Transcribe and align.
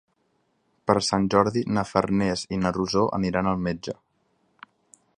Per 0.91 0.95
Sant 1.07 1.27
Jordi 1.33 1.63
na 1.77 1.85
Farners 1.91 2.47
i 2.57 2.61
na 2.65 2.75
Rosó 2.81 3.07
aniran 3.21 3.51
al 3.55 3.63
metge. 3.71 3.99